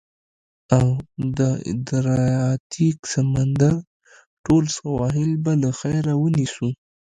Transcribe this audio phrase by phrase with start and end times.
[0.75, 0.85] او
[1.37, 1.39] د
[1.71, 3.73] ادریاتیک سمندر
[4.45, 6.69] ټول سواحل به له خیره، ونیسو.